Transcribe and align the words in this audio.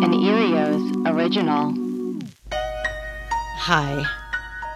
An 0.00 0.12
Earios 0.12 1.12
original. 1.12 1.74
Hi, 3.58 4.04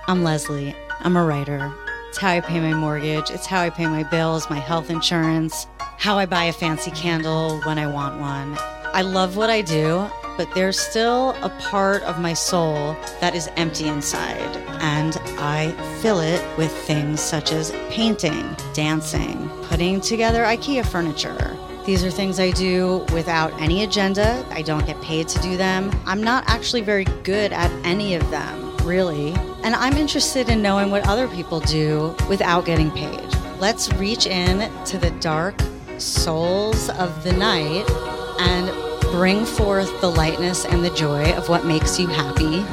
I'm 0.09 0.25
Leslie. 0.25 0.75
I'm 0.99 1.17
a 1.17 1.25
writer. 1.25 1.73
It's 2.09 2.19
how 2.19 2.31
I 2.31 2.41
pay 2.41 2.59
my 2.59 2.75
mortgage, 2.75 3.31
it's 3.31 3.47
how 3.47 3.61
I 3.61 3.71
pay 3.71 3.87
my 3.87 4.03
bills, 4.03 4.51
my 4.51 4.59
health 4.59 4.91
insurance, 4.91 5.69
how 5.79 6.19
I 6.19 6.27
buy 6.27 6.45
a 6.45 6.53
fancy 6.53 6.91
candle 6.91 7.61
when 7.61 7.79
I 7.79 7.87
want 7.87 8.21
one. 8.21 8.57
I 8.93 9.03
love 9.03 9.37
what 9.37 9.49
I 9.49 9.63
do, 9.63 10.11
but 10.37 10.53
there's 10.57 10.81
still 10.81 11.37
a 11.43 11.51
part 11.61 12.03
of 12.03 12.19
my 12.19 12.33
soul 12.33 12.97
that 13.21 13.37
is 13.37 13.49
empty 13.55 13.87
inside, 13.87 14.57
and 14.81 15.17
I 15.39 15.71
fill 16.03 16.19
it 16.19 16.45
with 16.59 16.73
things 16.73 17.21
such 17.21 17.53
as 17.53 17.71
painting, 17.91 18.57
dancing, 18.75 19.49
putting 19.69 20.01
together 20.01 20.43
IKEA 20.43 20.85
furniture. 20.85 21.57
These 21.85 22.05
are 22.05 22.13
things 22.13 22.39
I 22.39 22.53
do 22.53 23.05
without 23.13 23.53
any 23.61 23.83
agenda. 23.83 24.47
I 24.51 24.63
don't 24.63 24.87
get 24.87 25.01
paid 25.03 25.27
to 25.27 25.41
do 25.41 25.57
them. 25.57 25.91
I'm 26.07 26.23
not 26.23 26.45
actually 26.47 26.83
very 26.83 27.05
good 27.25 27.53
at 27.53 27.73
any 27.85 28.15
of 28.15 28.31
them, 28.31 28.77
really. 28.85 29.33
And 29.65 29.75
I'm 29.75 29.95
interested 29.95 30.49
in 30.49 30.63
knowing 30.63 30.93
what 30.93 31.09
other 31.09 31.27
people 31.27 31.59
do 31.59 32.15
without 32.29 32.67
getting 32.67 32.93
paid. 32.93 33.21
Let's 33.59 33.93
reach 33.95 34.27
in 34.27 34.71
to 34.85 34.97
the 34.97 35.11
dark 35.19 35.61
souls 35.99 36.89
of 36.91 37.25
the 37.25 37.33
night 37.33 37.91
and 38.39 38.71
bring 39.11 39.45
forth 39.45 40.01
the 40.01 40.09
lightness 40.09 40.65
and 40.65 40.85
the 40.85 40.95
joy 40.95 41.33
of 41.33 41.49
what 41.49 41.67
makes 41.67 41.99
you 41.99 42.07
happy 42.07 42.65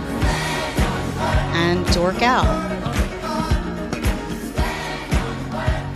and 1.57 1.83
dork 1.93 2.21
out. 2.21 2.45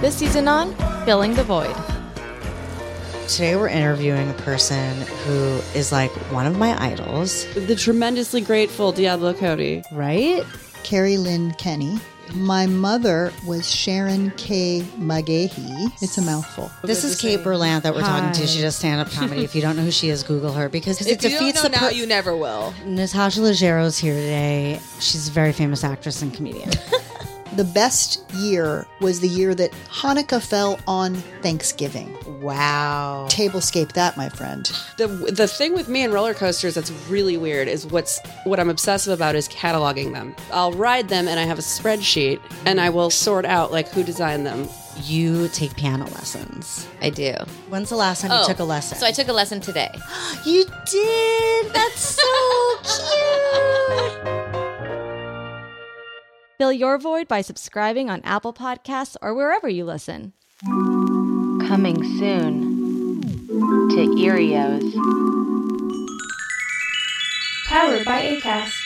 This 0.02 0.16
season 0.18 0.48
on 0.48 0.74
Filling 1.06 1.36
the 1.36 1.44
Void. 1.44 1.93
Today 3.28 3.56
we're 3.56 3.70
interviewing 3.70 4.30
a 4.30 4.34
person 4.34 5.02
who 5.26 5.34
is 5.76 5.92
like 5.92 6.12
one 6.32 6.46
of 6.46 6.58
my 6.58 6.80
idols, 6.84 7.46
The 7.56 7.76
tremendously 7.76 8.42
grateful 8.42 8.92
Diablo 8.92 9.34
Cody. 9.34 9.82
right? 9.92 10.44
Kerri 10.84 11.18
Lynn 11.18 11.52
Kenney. 11.54 11.98
My 12.36 12.66
mother 12.68 13.32
was 13.46 13.70
Sharon 13.70 14.32
K. 14.38 14.82
McGahee. 14.98 15.92
It's 16.02 16.18
a 16.18 16.22
mouthful. 16.22 16.72
This 16.84 17.04
is 17.04 17.20
Kate 17.20 17.40
Berlant 17.42 17.84
that 17.84 17.94
we're 17.94 18.02
talking 18.02 18.32
to. 18.34 18.48
She 18.48 18.62
does 18.62 18.76
stand 18.76 19.02
up 19.02 19.10
comedy. 19.12 19.44
if 19.44 19.56
you 19.56 19.62
don't 19.62 19.76
know 19.76 19.84
who 19.84 19.92
she 19.92 20.10
is, 20.10 20.24
Google 20.24 20.52
her 20.54 20.68
because 20.70 21.00
it 21.02 21.08
If 21.08 21.24
you 21.24 21.30
don't 21.30 21.40
defeats 21.40 21.64
know 21.64 21.70
the 21.70 21.76
now, 21.76 21.90
pur- 21.90 21.92
you 21.92 22.06
never 22.08 22.36
will. 22.36 22.74
Natasha 22.86 23.40
Leggero 23.42 23.86
is 23.86 23.98
here 23.98 24.14
today. 24.16 24.80
She's 25.00 25.28
a 25.28 25.32
very 25.32 25.54
famous 25.54 25.84
actress 25.84 26.22
and 26.22 26.34
comedian. 26.34 26.72
The 27.56 27.64
best 27.64 28.24
year 28.34 28.88
was 29.00 29.20
the 29.20 29.28
year 29.28 29.54
that 29.54 29.72
Hanukkah 29.90 30.42
fell 30.42 30.80
on 30.88 31.14
Thanksgiving. 31.44 32.18
wow. 32.42 33.28
Tablescape 33.30 33.92
that, 33.94 34.18
my 34.18 34.30
friend. 34.30 34.66
The 34.98 35.08
the 35.08 35.48
thing 35.48 35.76
with 35.76 35.88
me 35.88 36.04
and 36.04 36.12
roller 36.12 36.34
coasters 36.34 36.74
that's 36.74 36.92
really 37.08 37.38
weird 37.38 37.68
is 37.68 37.86
what's 37.86 38.20
what 38.44 38.60
I'm 38.60 38.70
obsessive 38.70 39.14
about 39.14 39.36
is 39.36 39.48
cataloging 39.50 40.14
them. 40.14 40.36
I'll 40.52 40.74
ride 40.74 41.10
them 41.10 41.28
and 41.28 41.40
I 41.40 41.44
have 41.44 41.60
a 41.60 41.62
spreadsheet 41.62 42.40
and 42.66 42.82
I 42.82 42.90
will 42.90 43.12
sort 43.12 43.46
out 43.46 43.72
like 43.72 43.88
who 43.90 44.04
designed 44.04 44.48
them. 44.48 44.68
You 45.04 45.48
take 45.50 45.76
piano 45.76 46.06
lessons. 46.06 46.88
I 47.02 47.12
do. 47.12 47.34
When's 47.70 47.90
the 47.90 47.96
last 47.96 48.22
time 48.22 48.32
you 48.32 48.38
oh, 48.42 48.48
took 48.48 48.60
a 48.60 48.64
lesson? 48.64 48.98
So 48.98 49.06
I 49.06 49.12
took 49.12 49.28
a 49.28 49.34
lesson 49.34 49.60
today. 49.62 49.92
you 50.46 50.66
did. 50.90 51.74
That's 51.74 52.02
so 52.02 52.78
cute. 52.84 53.20
Fill 56.64 56.72
your 56.72 56.98
void 56.98 57.28
by 57.28 57.42
subscribing 57.42 58.10
on 58.10 58.22
Apple 58.22 58.54
Podcasts 58.54 59.18
or 59.22 59.34
wherever 59.34 59.68
you 59.68 59.84
listen. 59.84 60.32
Coming 61.68 62.02
soon 62.18 63.22
to 63.90 63.98
Earios. 64.16 64.94
Powered 67.68 68.06
by 68.06 68.22
ACAST. 68.22 68.83